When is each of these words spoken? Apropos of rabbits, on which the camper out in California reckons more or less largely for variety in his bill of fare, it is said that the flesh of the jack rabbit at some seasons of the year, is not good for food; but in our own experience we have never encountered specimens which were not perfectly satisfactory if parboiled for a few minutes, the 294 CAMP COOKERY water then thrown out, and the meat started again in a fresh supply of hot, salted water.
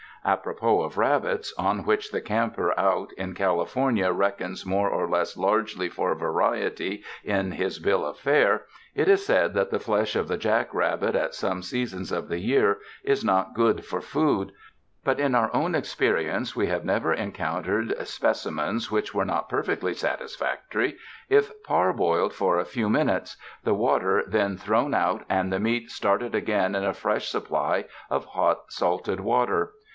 Apropos 0.25 0.81
of 0.83 0.97
rabbits, 0.99 1.53
on 1.57 1.83
which 1.83 2.11
the 2.11 2.21
camper 2.21 2.79
out 2.79 3.11
in 3.17 3.33
California 3.33 4.11
reckons 4.11 4.67
more 4.67 4.87
or 4.87 5.07
less 5.07 5.35
largely 5.35 5.89
for 5.89 6.13
variety 6.13 7.03
in 7.23 7.51
his 7.53 7.79
bill 7.79 8.05
of 8.05 8.17
fare, 8.17 8.65
it 8.93 9.07
is 9.07 9.25
said 9.25 9.55
that 9.55 9.71
the 9.71 9.79
flesh 9.79 10.15
of 10.15 10.27
the 10.27 10.37
jack 10.37 10.73
rabbit 10.75 11.15
at 11.15 11.33
some 11.33 11.63
seasons 11.63 12.11
of 12.11 12.29
the 12.29 12.37
year, 12.39 12.79
is 13.03 13.23
not 13.23 13.55
good 13.55 13.83
for 13.83 13.99
food; 14.01 14.51
but 15.03 15.19
in 15.19 15.33
our 15.33 15.51
own 15.55 15.73
experience 15.73 16.55
we 16.55 16.67
have 16.67 16.85
never 16.85 17.13
encountered 17.13 17.93
specimens 18.07 18.91
which 18.91 19.13
were 19.15 19.25
not 19.25 19.49
perfectly 19.49 19.93
satisfactory 19.93 20.97
if 21.29 21.51
parboiled 21.63 22.33
for 22.33 22.57
a 22.59 22.65
few 22.65 22.89
minutes, 22.89 23.37
the 23.63 23.71
294 23.73 23.89
CAMP 23.89 24.19
COOKERY 24.19 24.21
water 24.21 24.31
then 24.31 24.57
thrown 24.57 24.93
out, 24.95 25.23
and 25.29 25.51
the 25.51 25.59
meat 25.59 25.89
started 25.91 26.35
again 26.35 26.75
in 26.75 26.83
a 26.83 26.93
fresh 26.93 27.27
supply 27.27 27.85
of 28.11 28.25
hot, 28.25 28.71
salted 28.71 29.19
water. 29.19 29.73